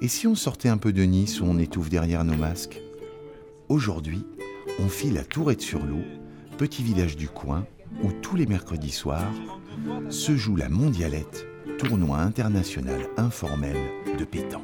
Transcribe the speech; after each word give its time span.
Et 0.00 0.06
si 0.06 0.28
on 0.28 0.36
sortait 0.36 0.68
un 0.68 0.78
peu 0.78 0.92
de 0.92 1.02
Nice 1.02 1.40
où 1.40 1.44
on 1.44 1.58
étouffe 1.58 1.90
derrière 1.90 2.22
nos 2.22 2.36
masques? 2.36 2.80
Aujourd'hui, 3.68 4.24
on 4.78 4.88
file 4.88 5.18
à 5.18 5.24
Tourette-sur-Loup, 5.24 6.04
petit 6.56 6.84
village 6.84 7.16
du 7.16 7.28
coin, 7.28 7.66
où 8.04 8.12
tous 8.12 8.36
les 8.36 8.46
mercredis 8.46 8.92
soirs 8.92 9.32
se 10.08 10.36
joue 10.36 10.54
la 10.54 10.68
mondialette, 10.68 11.48
tournoi 11.78 12.18
international 12.18 13.08
informel 13.16 13.76
de 14.16 14.24
pétanque. 14.24 14.62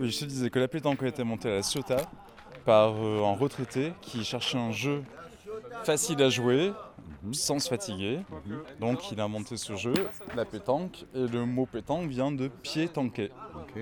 Je 0.00 0.18
te 0.18 0.24
disais 0.26 0.48
que 0.48 0.60
la 0.60 0.68
pétanque 0.68 1.02
a 1.02 1.08
été 1.08 1.24
montée 1.24 1.50
à 1.50 1.54
la 1.56 1.62
Ciotat 1.62 2.08
par 2.64 2.94
euh, 3.02 3.24
un 3.24 3.36
retraité 3.36 3.94
qui 4.00 4.24
cherchait 4.24 4.58
un 4.58 4.70
jeu 4.70 5.02
facile 5.82 6.22
à 6.22 6.28
jouer, 6.28 6.72
sans 7.30 7.58
se 7.60 7.68
fatiguer. 7.68 8.20
Donc 8.80 9.12
il 9.12 9.20
a 9.20 9.28
monté 9.28 9.56
ce 9.56 9.76
jeu, 9.76 9.94
la 10.34 10.44
pétanque, 10.44 11.04
et 11.14 11.26
le 11.26 11.46
mot 11.46 11.66
pétanque 11.66 12.08
vient 12.08 12.32
de 12.32 12.48
pied 12.48 12.88
tanké. 12.88 13.30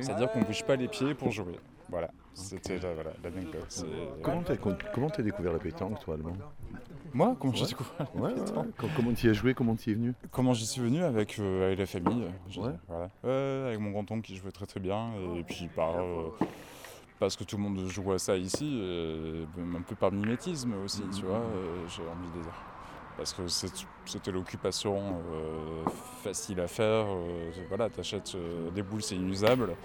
C'est-à-dire 0.01 0.31
qu'on 0.31 0.41
ne 0.41 0.45
bouge 0.45 0.65
pas 0.65 0.77
les 0.77 0.89
pieds 0.89 1.15
pour 1.15 1.31
jouer. 1.31 1.59
Voilà, 1.89 2.11
c'était 2.35 2.79
la- 2.79 2.95
voilà, 2.95 3.11
l'anecdote. 3.25 3.65
C'est- 3.69 3.85
Comment 4.23 4.43
t'as 4.43 4.57
comment 4.57 5.11
t'as 5.11 5.23
découvert 5.23 5.53
la 5.53 5.59
pétanque, 5.59 5.99
toi, 6.01 6.15
Allemand 6.15 6.37
Moi, 7.13 7.37
comment 7.41 7.53
j'ai 7.53 7.67
découvert 7.67 8.07
la 8.15 8.21
ouais, 8.21 8.35
pétanque? 8.35 8.57
ouais. 8.67 8.73
Com- 8.79 8.91
Comment 8.95 9.13
t'y 9.13 9.29
as 9.29 9.33
joué? 9.33 9.55
Comment 9.55 9.75
t'y 9.75 9.91
es 9.91 9.95
venu? 9.95 10.15
Comment 10.31 10.53
j'y 10.55 10.67
suis 10.67 10.81
venu? 10.81 11.03
Avec, 11.03 11.37
euh, 11.41 11.67
avec 11.67 11.79
la 11.81 11.87
famille. 11.87 12.23
Ouais. 12.57 12.71
voilà. 12.87 13.11
Ouais, 13.25 13.65
avec 13.69 13.81
mon 13.81 13.91
grand-oncle 13.91 14.21
qui 14.23 14.37
jouait 14.37 14.53
très 14.53 14.67
très 14.67 14.79
bien. 14.79 15.11
Et 15.37 15.43
puis 15.43 15.69
par, 15.75 15.97
euh, 15.97 16.29
parce 17.19 17.35
que 17.37 17.43
tout 17.43 17.57
le 17.57 17.63
monde 17.65 17.85
joue 17.89 18.13
à 18.13 18.19
ça 18.21 18.37
ici, 18.37 18.79
et 18.81 19.45
un 19.77 19.83
peu 19.83 19.97
par 19.97 20.13
mimétisme 20.13 20.73
aussi, 20.85 21.03
tu 21.13 21.25
vois, 21.25 21.39
euh, 21.39 21.89
j'ai 21.89 22.03
envie 22.03 22.29
de 22.39 22.43
dire. 22.45 22.53
Parce 23.21 23.35
que 23.35 23.43
c'était 24.07 24.31
l'occupation 24.33 24.97
euh, 24.99 25.85
facile 26.25 26.59
à 26.61 26.67
faire. 26.67 27.05
euh, 27.05 27.51
voilà, 27.69 27.91
t'achètes 27.91 28.33
euh, 28.35 28.71
des 28.71 28.83
boules, 28.83 29.03
c'est 29.03 29.15
inusable. 29.15 29.77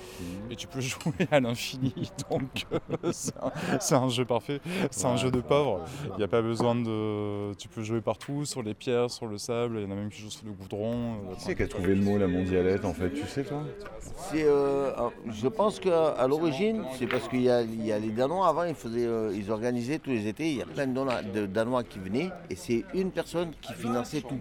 Et 0.50 0.56
tu 0.56 0.68
peux 0.68 0.80
jouer 0.92 1.28
à 1.32 1.42
l'infini. 1.42 1.94
Donc 2.30 2.66
euh, 2.72 3.12
c'est 3.12 3.94
un, 3.96 4.08
jeu 4.08 4.24
parfait. 4.24 4.62
C'est 4.90 5.06
un 5.08 5.18
jeu 5.18 5.32
de 5.32 5.42
pauvre. 5.42 5.84
Il 6.12 6.18
n'y 6.18 6.24
a 6.24 6.30
pas 6.30 6.42
besoin 6.42 6.76
de. 6.76 7.54
Tu 7.56 7.68
peux 7.68 7.84
jouer 7.84 8.00
partout, 8.00 8.46
sur 8.46 8.64
les 8.64 8.74
pierres, 8.74 9.12
sur 9.12 9.28
le 9.28 9.38
sable. 9.38 9.80
Il 9.80 9.84
y 9.84 9.86
en 9.86 9.92
a 9.92 9.96
même 9.96 10.09
qui 10.09 10.22
jouent 10.22 10.30
sur 10.30 10.46
le 10.46 10.54
goudron. 10.54 10.94
euh, 11.30 11.36
Qui 11.36 11.42
c'est 11.42 11.56
qui 11.56 11.64
a 11.64 11.68
trouvé 11.68 11.94
le 11.94 12.02
mot, 12.02 12.18
la 12.18 12.28
mondialette, 12.28 12.86
en 12.86 12.94
fait 12.94 13.09
Tu 13.09 13.28
sais, 13.28 13.44
toi? 13.44 13.64
C'est, 14.00 14.46
euh, 14.46 14.94
je 15.30 15.48
pense 15.50 15.81
qu'à 15.81 16.26
l'origine, 16.26 16.86
c'est 16.98 17.08
parce 17.08 17.28
qu'il 17.28 17.42
y 17.42 17.50
a, 17.50 17.64
il 17.64 17.86
y 17.86 17.92
a 17.92 18.00
les 18.00 18.12
Danois 18.12 18.48
avant, 18.48 18.64
ils, 18.64 18.76
faisaient, 18.76 19.06
euh, 19.06 19.34
ils 19.36 19.52
organisaient 19.52 20.00
tous 20.00 20.12
les 20.12 20.26
étés, 20.28 20.52
il 20.52 20.58
y 20.58 20.62
a 20.62 20.66
plein 20.66 20.88
de 20.88 20.94
Danois, 20.94 21.22
de 21.22 21.46
Danois 21.48 21.84
qui 21.84 22.00
venaient, 22.00 22.30
et 22.50 22.56
c'est 22.56 22.86
une 22.94 23.12
personne 23.12 23.25
qui 23.62 23.73
finançait 23.73 24.22
tout. 24.22 24.40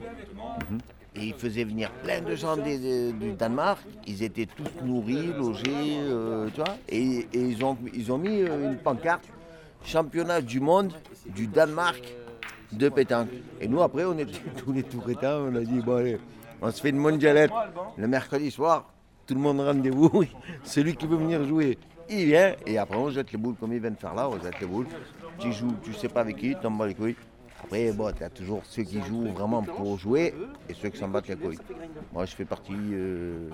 Et 1.17 1.27
ils 1.27 1.35
faisaient 1.35 1.65
venir 1.65 1.91
plein 2.03 2.21
de 2.21 2.35
gens 2.35 2.57
du 2.57 3.33
Danemark, 3.39 3.81
ils 4.07 4.23
étaient 4.23 4.47
tous 4.47 4.85
nourris, 4.85 5.29
logés, 5.29 5.99
euh, 6.01 6.49
tu 6.49 6.57
vois, 6.57 6.77
et, 6.89 7.29
ils, 7.33 7.65
ont, 7.65 7.77
ils 7.95 8.11
ont 8.11 8.19
mis 8.19 8.43
euh, 8.43 8.73
une 8.73 8.79
pancarte, 8.79 9.29
championnat 9.85 10.41
du 10.41 10.59
monde 10.59 10.93
du 11.27 11.47
Danemark 11.47 12.03
de 12.73 12.89
pétanque. 12.89 13.29
Et 13.61 13.69
nous, 13.69 13.81
après, 13.81 14.05
on 14.05 14.19
était 14.19 14.33
tous 14.57 14.73
les 14.73 14.83
Touretins, 14.83 15.39
on 15.39 15.55
a 15.55 15.61
dit, 15.61 15.81
bon 15.81 15.97
allez, 15.97 16.19
on 16.61 16.71
se 16.73 16.81
fait 16.81 16.91
une 16.91 16.99
mondialette 16.99 17.53
le 17.97 18.09
mercredi 18.09 18.51
soir, 18.51 18.91
tout 19.25 19.35
le 19.35 19.41
monde 19.41 19.61
rendez-vous, 19.61 20.25
celui 20.65 20.97
qui 20.97 21.07
veut 21.07 21.17
venir 21.17 21.45
jouer, 21.45 21.79
il 22.11 22.27
vient, 22.27 22.55
et 22.67 22.77
après 22.77 22.97
on 22.97 23.11
jette 23.11 23.31
les 23.31 23.39
boules 23.39 23.55
comme 23.55 23.73
ils 23.73 23.81
viennent 23.81 23.97
faire 23.97 24.15
là, 24.15 24.29
on 24.29 24.43
jette 24.43 24.61
les 24.61 24.67
boules. 24.67 24.89
Tu 25.39 25.53
joues, 25.53 25.75
tu 25.83 25.93
sais 25.93 26.09
pas 26.09 26.21
avec 26.21 26.37
qui, 26.37 26.57
t'en 26.61 26.73
bats 26.73 26.87
les 26.87 26.95
couilles. 26.95 27.17
Après, 27.63 27.93
bon, 27.93 28.13
tu 28.17 28.25
as 28.25 28.31
toujours 28.31 28.61
ceux 28.65 28.83
qui 28.83 29.01
jouent 29.03 29.29
vraiment 29.29 29.63
pour 29.63 29.99
jouer 29.99 30.35
et 30.69 30.75
ceux 30.75 30.89
qui 30.91 30.99
s'en 30.99 31.09
battent 31.09 31.29
les 31.29 31.37
couilles. 31.37 31.59
Moi, 32.13 32.27
je 32.27 32.35
fais 32.35 32.45
partie, 32.45 32.73
euh, 32.75 33.49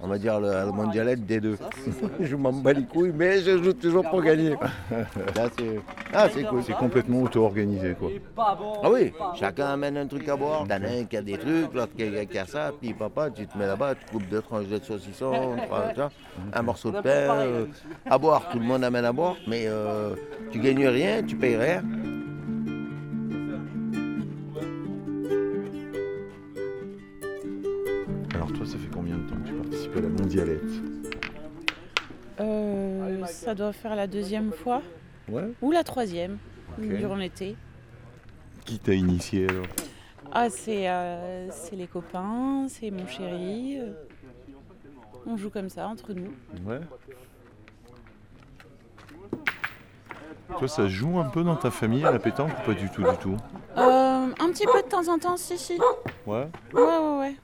on 0.00 0.06
va 0.06 0.18
dire, 0.18 0.38
le, 0.38 0.50
la 0.50 0.66
mondialette 0.66 1.26
des 1.26 1.40
deux. 1.40 1.58
je 2.20 2.36
m'en 2.36 2.52
bats 2.52 2.72
les 2.72 2.84
couilles, 2.84 3.12
mais 3.14 3.40
je 3.40 3.62
joue 3.62 3.72
toujours 3.72 4.08
pour 4.08 4.22
gagner. 4.22 4.50
Là, 4.90 5.48
c'est 5.58 5.80
ah, 6.14 6.28
c'est 6.32 6.44
cool. 6.44 6.62
C'est 6.62 6.74
complètement 6.74 7.22
auto-organisé, 7.22 7.94
quoi. 7.94 8.10
Ah 8.36 8.90
oui, 8.90 9.12
chacun 9.34 9.66
amène 9.66 9.96
un 9.96 10.06
truc 10.06 10.28
à 10.28 10.36
boire. 10.36 10.64
T'en 10.68 10.82
as 10.82 11.00
un 11.00 11.04
qui 11.04 11.16
a 11.16 11.22
des 11.22 11.36
trucs, 11.36 11.74
l'autre 11.74 11.92
qui 11.96 12.38
a, 12.38 12.46
ça, 12.46 12.72
puis 12.80 12.94
papa, 12.94 13.30
tu 13.30 13.46
te 13.46 13.58
mets 13.58 13.66
là-bas, 13.66 13.94
tu 13.94 14.12
coupes 14.12 14.28
deux 14.28 14.42
tranches 14.42 14.66
de 14.66 14.78
saucisson, 14.78 15.56
trois, 15.66 16.10
un 16.52 16.62
morceau 16.62 16.90
de 16.90 17.00
pain, 17.00 17.08
euh, 17.10 17.66
à 18.08 18.18
boire, 18.18 18.48
tout 18.50 18.58
le 18.58 18.64
monde 18.64 18.84
amène 18.84 19.04
à 19.04 19.12
boire, 19.12 19.36
mais 19.46 19.64
euh, 19.66 20.14
tu 20.50 20.58
gagnes 20.60 20.86
rien, 20.86 21.22
tu 21.22 21.36
payes 21.36 21.56
rien. 21.56 21.82
Alors, 28.46 28.58
toi, 28.58 28.66
ça 28.66 28.78
fait 28.78 28.90
combien 28.94 29.16
de 29.16 29.28
temps 29.28 29.34
que 29.42 29.48
tu 29.48 29.54
participes 29.54 29.96
à 29.96 30.00
la 30.02 30.08
mondialette 30.08 30.62
Euh, 32.38 33.24
ça 33.26 33.54
doit 33.56 33.72
faire 33.72 33.96
la 33.96 34.06
deuxième 34.06 34.52
fois 34.52 34.82
Ouais. 35.28 35.50
ou 35.62 35.72
la 35.72 35.82
troisième 35.82 36.38
Ok. 36.78 36.86
durant 36.86 37.16
l'été. 37.16 37.56
Qui 38.64 38.78
t'a 38.78 38.94
initié, 38.94 39.48
alors 39.48 39.66
Ah, 40.32 40.48
c'est 40.50 40.88
euh, 40.88 41.50
c'est 41.50 41.74
les 41.76 41.86
copains, 41.88 42.66
c'est 42.68 42.90
mon 42.92 43.06
chéri. 43.08 43.78
euh, 43.80 43.92
On 45.26 45.36
joue 45.36 45.50
comme 45.50 45.68
ça 45.68 45.88
entre 45.88 46.12
nous. 46.12 46.32
Ouais. 46.64 46.80
Toi, 50.58 50.68
ça 50.68 50.86
joue 50.86 51.18
un 51.18 51.28
peu 51.30 51.42
dans 51.42 51.56
ta 51.56 51.70
famille 51.72 52.04
à 52.04 52.12
la 52.12 52.18
pétanque 52.20 52.52
ou 52.62 52.66
pas 52.66 52.74
du 52.74 52.88
tout, 52.90 53.02
du 53.02 53.16
tout? 53.20 53.36
Euh, 53.76 53.80
un 54.38 54.50
petit 54.52 54.66
peu 54.66 54.80
de 54.82 54.88
temps 54.88 55.08
en 55.12 55.18
temps, 55.18 55.36
si, 55.36 55.58
si. 55.58 55.78
Ouais. 56.26 56.46
Ouais, 56.72 56.82
ouais, 56.82 57.18
ouais. 57.18 57.36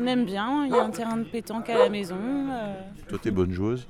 On 0.00 0.06
aime 0.06 0.24
bien, 0.24 0.64
il 0.66 0.72
y 0.72 0.74
a 0.74 0.82
un 0.84 0.90
terrain 0.90 1.16
de 1.16 1.24
pétanque 1.24 1.68
à 1.70 1.78
la 1.78 1.88
maison. 1.88 2.16
euh, 2.18 2.80
Toi, 3.08 3.18
t'es 3.20 3.30
bonne 3.30 3.52
joueuse 3.52 3.86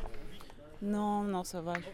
Non, 0.82 1.22
non, 1.22 1.44
ça 1.44 1.60
va, 1.60 1.74
je 1.74 1.80
suis 1.80 1.90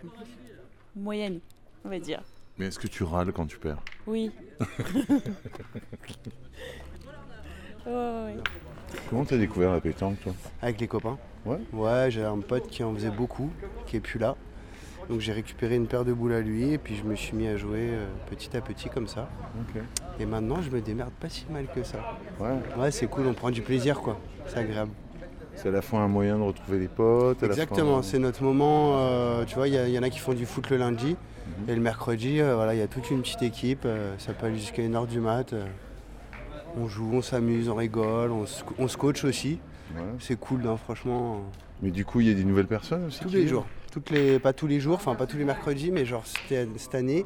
moyenne, 0.97 1.41
on 1.84 1.88
va 1.88 1.98
dire. 1.98 2.22
Mais 2.59 2.66
est-ce 2.66 2.78
que 2.78 2.87
tu 2.87 3.03
râles 3.03 3.32
quand 3.32 3.47
tu 3.47 3.59
perds 3.59 3.78
Oui. 4.06 4.31
Comment 9.10 9.25
t'as 9.25 9.37
découvert 9.37 9.72
la 9.72 9.81
pétanque, 9.81 10.20
toi? 10.22 10.32
Avec 10.62 10.81
les 10.81 10.88
copains. 10.88 11.19
Ouais. 11.44 11.59
Ouais, 11.72 12.10
j'ai 12.10 12.25
un 12.25 12.38
pote 12.41 12.69
qui 12.69 12.82
en 12.82 12.94
faisait 12.94 13.10
beaucoup, 13.10 13.50
qui 13.87 13.97
est 13.97 14.00
plus 14.00 14.19
là. 14.19 14.37
Donc 15.09 15.20
j'ai 15.20 15.32
récupéré 15.32 15.76
une 15.76 15.87
paire 15.87 16.04
de 16.04 16.12
boules 16.12 16.32
à 16.32 16.41
lui 16.41 16.72
et 16.72 16.78
puis 16.78 16.97
je 16.97 17.04
me 17.04 17.15
suis 17.15 17.37
mis 17.37 17.47
à 17.47 17.56
jouer 17.56 17.91
euh, 17.91 18.06
petit 18.31 18.56
à 18.56 18.60
petit 18.60 18.88
comme 18.88 19.06
ça. 19.06 19.28
Et 20.19 20.26
maintenant 20.26 20.62
je 20.62 20.70
me 20.70 20.81
démerde 20.81 21.12
pas 21.12 21.28
si 21.28 21.47
mal 21.50 21.66
que 21.75 21.82
ça. 21.82 21.98
Ouais. 22.41 22.56
Ouais, 22.78 22.91
c'est 22.91 23.06
cool, 23.06 23.26
on 23.26 23.34
prend 23.34 23.50
du 23.50 23.62
plaisir 23.62 24.00
quoi. 24.00 24.19
C'est 24.47 24.59
agréable. 24.59 24.93
C'est 25.56 25.69
à 25.69 25.72
la 25.72 25.82
fois 25.82 26.00
un 26.00 26.09
moyen 26.09 26.38
de 26.38 26.43
retrouver 26.43 26.78
des 26.81 26.88
potes. 26.88 27.43
à 27.43 27.47
Exactement, 27.47 28.03
c'est 28.03 28.19
notre 28.19 28.43
moment. 28.43 28.94
euh, 28.98 29.44
tu 29.44 29.54
vois, 29.54 29.69
il 29.69 29.75
y, 29.75 29.98
en 29.98 30.03
a 30.03 30.10
qui 30.10 30.19
font 30.19 30.32
du 30.34 30.47
foot 30.47 30.69
le 30.70 30.78
lundi. 30.78 31.16
Et 31.69 31.75
le 31.75 31.81
mercredi, 31.81 32.41
euh, 32.41 32.56
voilà, 32.56 32.75
il 32.75 32.78
y 32.78 32.82
a 32.82 32.88
toute 32.88 33.10
une 33.10 33.20
petite 33.20 33.43
équipe. 33.43 33.87
ça 34.19 34.32
peut 34.32 34.47
aller 34.47 34.59
jusqu'à 34.59 34.82
1h 34.82 35.06
du 35.06 35.20
mat. 35.20 35.54
on 36.76 36.88
joue, 36.88 37.09
on 37.12 37.22
s'amuse, 37.22 37.69
on 37.69 37.76
rigole, 37.76 38.32
on 38.32 38.47
se, 38.47 38.64
on 38.78 38.88
se 38.88 38.97
coach 38.97 39.22
aussi. 39.25 39.60
Ouais. 39.94 40.03
C'est 40.19 40.38
cool, 40.38 40.66
hein, 40.66 40.76
franchement. 40.76 41.44
Mais 41.82 41.91
du 41.91 42.04
coup, 42.04 42.20
il 42.20 42.28
y 42.28 42.31
a 42.31 42.34
des 42.34 42.44
nouvelles 42.44 42.66
personnes 42.66 43.04
aussi 43.04 43.20
Tous 43.20 43.28
les 43.28 43.47
jours. 43.47 43.66
Toutes 43.94 44.10
les, 44.10 44.41
pas 44.41 44.53
tous 44.53 44.66
les 44.66 44.81
jours, 44.81 44.97
enfin 44.97 45.15
pas 45.15 45.28
tous 45.28 45.37
les 45.37 45.44
mercredis, 45.44 45.93
mais 45.93 46.05
genre 46.05 46.25
cette, 46.27 46.97
année, 46.97 47.25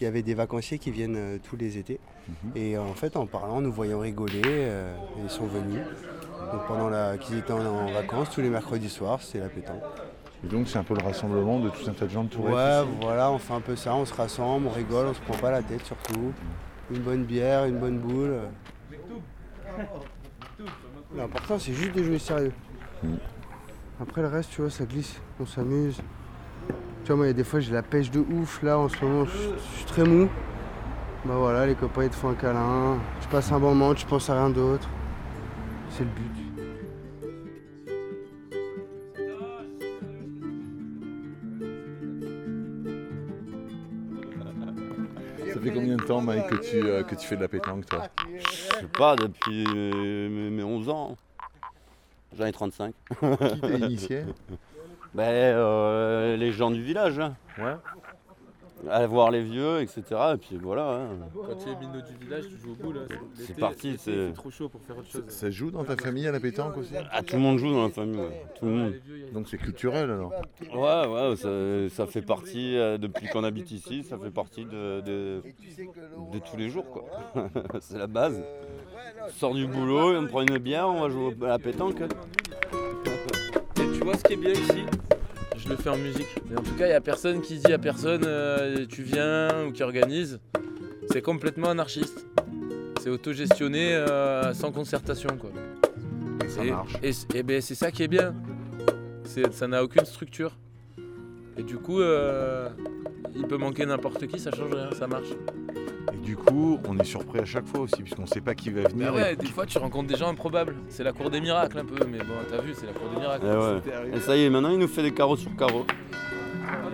il 0.00 0.04
y 0.04 0.06
avait 0.06 0.22
des 0.22 0.32
vacanciers 0.32 0.78
qui 0.78 0.90
viennent 0.90 1.18
euh, 1.18 1.38
tous 1.50 1.56
les 1.56 1.76
étés. 1.76 2.00
Mhm. 2.26 2.52
Et 2.56 2.76
euh, 2.78 2.80
en 2.80 2.94
fait, 2.94 3.14
en 3.14 3.26
parlant, 3.26 3.60
nous 3.60 3.70
voyons 3.70 3.98
rigoler, 3.98 4.40
euh, 4.46 4.96
ils 5.22 5.28
sont 5.28 5.44
venus. 5.44 5.82
Donc 6.50 6.66
pendant 6.66 6.88
la, 6.88 7.18
qu'ils 7.18 7.36
étaient 7.36 7.52
en, 7.52 7.60
en 7.60 7.92
vacances, 7.92 8.30
tous 8.30 8.40
les 8.40 8.48
mercredis 8.48 8.88
soirs, 8.88 9.20
c'était 9.20 9.40
la 9.40 9.50
pétanque. 9.50 9.82
Et 10.42 10.46
donc, 10.46 10.66
c'est 10.68 10.78
un 10.78 10.82
peu 10.82 10.94
le 10.94 11.04
rassemblement 11.04 11.60
de 11.60 11.68
tout 11.68 11.90
un 11.90 11.92
tas 11.92 12.06
de 12.06 12.10
gens 12.10 12.24
de 12.24 12.30
Tourette. 12.30 12.54
Ouais, 12.54 12.84
ici. 12.84 12.98
voilà, 13.02 13.30
on 13.30 13.36
fait 13.36 13.52
un 13.52 13.60
peu 13.60 13.76
ça, 13.76 13.94
on 13.94 14.06
se 14.06 14.14
rassemble, 14.14 14.66
on 14.66 14.70
rigole, 14.70 15.08
on 15.08 15.14
se 15.14 15.20
prend 15.20 15.36
pas 15.36 15.50
la 15.50 15.60
tête 15.60 15.84
surtout. 15.84 16.32
Une 16.90 17.00
bonne 17.00 17.24
bière, 17.24 17.66
une 17.66 17.78
bonne 17.78 17.98
boule. 17.98 18.34
L'important, 21.14 21.58
c'est 21.58 21.74
juste 21.74 21.94
de 21.94 22.02
jouer 22.02 22.18
sérieux. 22.18 22.52
Mm. 23.02 23.16
Après, 24.00 24.22
le 24.22 24.28
reste, 24.28 24.50
tu 24.52 24.60
vois, 24.60 24.70
ça 24.70 24.84
glisse, 24.84 25.20
on 25.40 25.46
s'amuse. 25.46 26.00
Tu 27.02 27.08
vois, 27.08 27.16
moi, 27.16 27.26
il 27.26 27.30
y 27.30 27.30
a 27.30 27.34
des 27.34 27.42
fois, 27.42 27.58
j'ai 27.58 27.72
la 27.72 27.82
pêche 27.82 28.12
de 28.12 28.20
ouf. 28.20 28.62
Là, 28.62 28.78
en 28.78 28.88
ce 28.88 29.04
moment, 29.04 29.24
je 29.24 29.58
suis 29.76 29.84
très 29.86 30.04
mou. 30.04 30.28
Bah 31.24 31.34
voilà, 31.36 31.66
les 31.66 31.74
copains, 31.74 32.04
ils 32.04 32.10
te 32.10 32.14
font 32.14 32.28
un 32.28 32.34
câlin. 32.34 32.98
Tu 33.20 33.28
passes 33.28 33.50
un 33.50 33.58
bon 33.58 33.74
moment, 33.74 33.94
tu 33.94 34.06
penses 34.06 34.30
à 34.30 34.34
rien 34.34 34.50
d'autre. 34.50 34.88
C'est 35.90 36.04
le 36.04 36.10
but. 36.10 36.48
Ça 45.52 45.60
fait 45.60 45.72
combien 45.72 45.96
de 45.96 46.04
temps, 46.04 46.20
Mike, 46.20 46.46
que 46.46 46.54
tu, 46.54 46.76
euh, 46.76 47.02
que 47.02 47.16
tu 47.16 47.26
fais 47.26 47.34
de 47.34 47.40
la 47.40 47.48
pétanque, 47.48 47.86
toi? 47.86 48.06
Je 48.36 48.76
sais 48.76 48.86
pas, 48.96 49.16
depuis 49.16 49.66
mes, 49.74 50.50
mes 50.50 50.62
11 50.62 50.88
ans. 50.88 51.16
J'en 52.38 52.46
ai 52.46 52.52
35. 52.52 52.94
Qui 53.08 53.60
t'a 53.60 53.68
initié? 53.70 54.22
Ben, 55.14 55.24
euh, 55.24 56.36
les 56.36 56.52
gens 56.52 56.70
du 56.70 56.82
village. 56.82 57.18
hein. 57.18 57.34
Ouais. 57.58 57.74
aller 58.88 59.06
voir 59.08 59.32
les 59.32 59.42
vieux, 59.42 59.80
etc. 59.80 60.02
Et 60.34 60.36
puis 60.36 60.56
voilà. 60.62 60.88
hein. 61.00 61.08
Quand 61.34 61.56
tu 61.56 61.68
es 61.68 61.74
minot 61.74 62.00
du 62.00 62.14
village, 62.24 62.44
tu 62.48 62.56
joues 62.58 62.72
au 62.72 62.74
boule. 62.84 63.00
C'est 63.34 63.58
parti, 63.58 63.96
c'est- 63.98 64.32
trop 64.34 64.50
chaud 64.50 64.68
pour 64.68 64.80
faire 64.82 64.96
autre 64.98 65.08
chose. 65.10 65.24
Ça 65.26 65.50
joue 65.50 65.72
dans 65.72 65.82
ta 65.82 65.96
famille 65.96 66.28
à 66.28 66.30
la 66.32 66.38
pétanque 66.38 66.76
aussi? 66.76 66.92
Ah, 67.10 67.22
tout 67.22 67.34
le 67.34 67.42
monde 67.42 67.58
joue 67.58 67.72
dans 67.72 67.82
la 67.84 67.90
famille, 67.90 68.20
ouais. 68.20 68.44
tout 68.56 68.66
le 68.66 68.70
monde. 68.70 68.94
Donc 69.32 69.48
c'est 69.48 69.58
culturel 69.58 70.04
alors 70.10 70.30
Ouais, 70.72 71.06
ouais, 71.08 71.36
ça, 71.36 71.94
ça 71.96 72.06
fait 72.06 72.22
partie, 72.22 72.76
euh, 72.76 72.98
depuis 72.98 73.26
qu'on 73.28 73.42
habite 73.42 73.72
ici, 73.72 74.04
ça 74.04 74.16
fait 74.16 74.30
partie 74.30 74.64
de, 74.64 75.00
de, 75.00 75.42
de 76.32 76.38
tous 76.38 76.56
les 76.56 76.68
jours, 76.70 76.88
quoi. 76.88 77.04
C'est 77.80 77.98
la 77.98 78.06
base. 78.06 78.40
On 79.26 79.30
sort 79.38 79.54
du 79.54 79.66
boulot, 79.66 80.16
on 80.16 80.26
prend 80.26 80.42
une 80.42 80.58
bière, 80.58 80.88
on 80.88 81.00
va 81.00 81.08
jouer 81.10 81.34
à 81.42 81.48
la 81.48 81.58
pétanque. 81.58 82.00
Et 82.02 83.92
tu 83.92 84.04
vois 84.04 84.16
ce 84.16 84.24
qui 84.24 84.32
est 84.34 84.36
bien 84.36 84.52
ici? 84.52 84.84
Je 85.56 85.68
le 85.68 85.76
fais 85.76 85.90
en 85.90 85.96
musique. 85.96 86.26
Mais 86.48 86.58
en 86.58 86.62
tout 86.62 86.74
cas, 86.74 86.86
il 86.86 86.90
n'y 86.90 86.94
a 86.94 87.00
personne 87.00 87.40
qui 87.40 87.58
dit 87.58 87.72
à 87.72 87.78
personne 87.78 88.22
euh, 88.26 88.86
tu 88.86 89.02
viens 89.02 89.66
ou 89.66 89.72
qui 89.72 89.82
organise. 89.82 90.40
C'est 91.10 91.22
complètement 91.22 91.70
anarchiste. 91.70 92.26
C'est 93.00 93.10
autogestionné 93.10 93.94
euh, 93.94 94.52
sans 94.54 94.72
concertation. 94.72 95.30
Quoi. 95.38 95.50
Ça 96.48 96.64
et, 96.64 96.70
marche. 96.70 96.92
Et, 97.02 97.10
et 97.38 97.42
ben, 97.42 97.60
c'est 97.60 97.74
ça 97.74 97.90
qui 97.90 98.02
est 98.02 98.08
bien. 98.08 98.34
C'est- 99.24 99.52
Ça 99.52 99.68
n'a 99.68 99.82
aucune 99.84 100.04
structure. 100.04 100.56
Et 101.56 101.62
du 101.62 101.76
coup, 101.76 102.00
euh, 102.00 102.68
il 103.34 103.46
peut 103.46 103.56
manquer 103.56 103.84
n'importe 103.86 104.26
qui, 104.26 104.38
ça 104.38 104.50
change 104.52 104.72
rien, 104.72 104.90
ça 104.92 105.06
marche. 105.06 105.30
Du 106.28 106.36
coup, 106.36 106.78
on 106.86 106.98
est 106.98 107.04
surpris 107.04 107.38
à 107.38 107.46
chaque 107.46 107.66
fois 107.66 107.80
aussi, 107.80 108.02
puisqu'on 108.02 108.26
sait 108.26 108.42
pas 108.42 108.54
qui 108.54 108.68
va 108.68 108.82
venir. 108.82 109.14
Bah 109.14 109.18
ouais, 109.18 109.34
des 109.34 109.46
fois 109.46 109.64
tu 109.64 109.78
rencontres 109.78 110.08
des 110.08 110.16
gens 110.16 110.28
improbables. 110.28 110.74
C'est 110.90 111.02
la 111.02 111.14
cour 111.14 111.30
des 111.30 111.40
miracles 111.40 111.78
un 111.78 111.86
peu, 111.86 112.04
mais 112.04 112.18
bon, 112.18 112.34
t'as 112.50 112.60
vu, 112.60 112.74
c'est 112.74 112.84
la 112.84 112.92
cour 112.92 113.08
des 113.08 113.18
miracles. 113.18 113.46
Et, 113.46 113.48
ouais. 113.48 114.16
Et 114.18 114.20
ça 114.20 114.36
y 114.36 114.44
est, 114.44 114.50
maintenant 114.50 114.68
il 114.68 114.78
nous 114.78 114.88
fait 114.88 115.00
des 115.00 115.14
carreaux 115.14 115.38
sur 115.38 115.56
carreaux. 115.56 115.86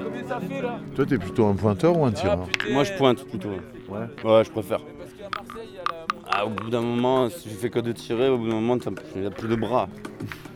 Combien 0.04 0.22
ça 0.22 0.38
fait 0.38 0.62
là 0.62 0.78
Toi, 0.94 1.04
t'es 1.04 1.18
plutôt 1.18 1.46
un 1.46 1.56
pointeur 1.56 1.98
ou 1.98 2.04
un 2.04 2.12
tireur 2.12 2.46
Moi 2.70 2.84
je 2.84 2.92
pointe 2.92 3.24
plutôt. 3.24 3.48
Ouais. 3.88 4.06
Ouais, 4.22 4.44
je 4.44 4.52
préfère. 4.52 4.78
Parce 4.78 5.10
qu'à 5.14 5.28
Marseille, 5.36 5.68
il 5.68 5.74
y 5.74 5.78
a 5.78 5.82
la. 5.90 6.06
Ah, 6.30 6.46
au 6.46 6.50
bout 6.50 6.70
d'un 6.70 6.82
moment, 6.82 7.28
si 7.28 7.48
tu 7.48 7.56
fais 7.56 7.70
que 7.70 7.80
de 7.80 7.90
tirer, 7.90 8.28
au 8.28 8.38
bout 8.38 8.46
d'un 8.46 8.60
moment, 8.60 8.76
il 9.16 9.20
n'y 9.20 9.26
a 9.26 9.32
plus 9.32 9.48
de 9.48 9.56
bras. 9.56 9.88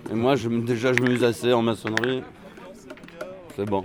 Et 0.09 0.15
moi, 0.15 0.37
je, 0.37 0.49
déjà, 0.49 0.93
je 0.93 1.01
m'amuse 1.01 1.25
assez 1.25 1.53
en 1.53 1.63
maçonnerie. 1.63 2.23
C'est 3.57 3.65
bon. 3.65 3.85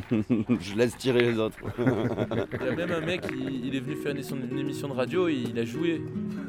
je 0.60 0.74
laisse 0.76 0.96
tirer 0.96 1.20
les 1.22 1.38
autres. 1.38 1.58
Il 1.78 2.66
y 2.66 2.68
a 2.68 2.74
même 2.74 2.90
un 2.92 3.00
mec, 3.00 3.22
il, 3.32 3.66
il 3.66 3.76
est 3.76 3.80
venu 3.80 3.96
faire 3.96 4.10
une, 4.12 4.18
émission- 4.18 4.36
une 4.50 4.58
émission 4.58 4.88
de 4.88 4.94
radio 4.94 5.28
et 5.28 5.34
il 5.34 5.58
a 5.58 5.64
joué. 5.64 6.02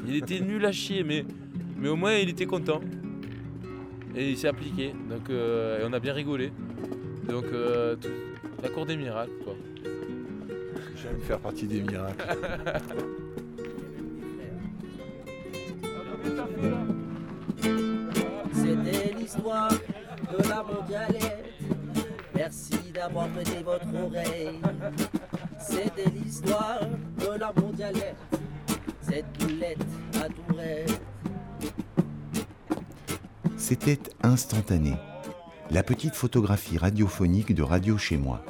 Il 0.08 0.16
était 0.16 0.40
nul 0.40 0.64
à 0.64 0.72
chier, 0.72 1.02
mais, 1.04 1.24
mais 1.78 1.88
au 1.88 1.96
moins 1.96 2.14
il 2.14 2.28
était 2.28 2.46
content. 2.46 2.80
Et 4.14 4.30
il 4.30 4.36
s'est 4.38 4.48
appliqué. 4.48 4.92
Donc 5.10 5.28
euh, 5.30 5.80
et 5.80 5.84
on 5.88 5.92
a 5.92 6.00
bien 6.00 6.12
rigolé. 6.14 6.50
Donc 7.28 7.44
euh, 7.52 7.96
tout- 7.96 8.08
la 8.62 8.68
cour 8.70 8.86
des 8.86 8.96
miracles, 8.96 9.32
quoi. 9.44 9.54
J'aime 10.96 11.20
faire 11.20 11.38
partie 11.38 11.66
des 11.66 11.82
miracles. 11.82 12.24
C'était 18.54 19.14
l'histoire 19.18 19.68
de 19.70 20.48
la 20.48 20.62
mondialette. 20.62 21.44
Merci 22.46 22.92
d'avoir 22.94 23.28
prêté 23.30 23.60
votre 23.64 23.88
oreille. 23.92 24.60
C'était 25.58 26.08
l'histoire 26.10 26.78
de 27.18 27.40
la 27.40 27.52
mondialette. 27.60 28.16
Cette 29.00 29.26
boulette 29.40 29.84
à 30.14 30.28
Tourette. 30.28 31.00
C'était 33.56 33.98
instantané. 34.22 34.94
La 35.72 35.82
petite 35.82 36.14
photographie 36.14 36.78
radiophonique 36.78 37.52
de 37.52 37.64
Radio 37.64 37.98
Chez 37.98 38.16
Moi. 38.16 38.44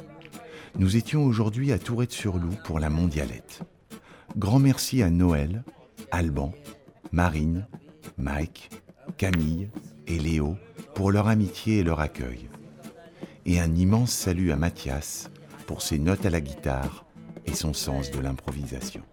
Nous 0.77 0.95
étions 0.95 1.23
aujourd'hui 1.23 1.71
à 1.71 1.79
Tourette-sur-Loup 1.79 2.53
pour 2.65 2.79
la 2.79 2.91
mondialette. 2.91 3.61
Grand 4.37 4.59
merci 4.59 5.01
à 5.01 5.09
Noël, 5.09 5.63
Alban, 6.11 6.53
Marine, 7.11 7.65
Mike, 8.19 8.69
Camille 9.17 9.71
et 10.05 10.19
Léo 10.19 10.55
pour 10.93 11.11
leur 11.11 11.27
amitié 11.27 11.79
et 11.79 11.83
leur 11.83 11.99
accueil. 11.99 12.47
Et 13.49 13.61
un 13.61 13.75
immense 13.75 14.11
salut 14.11 14.51
à 14.51 14.57
Mathias 14.57 15.29
pour 15.67 15.81
ses 15.81 15.99
notes 15.99 16.25
à 16.25 16.29
la 16.29 16.41
guitare 16.41 17.05
et 17.45 17.53
son 17.53 17.73
sens 17.73 18.11
de 18.11 18.19
l'improvisation. 18.19 19.03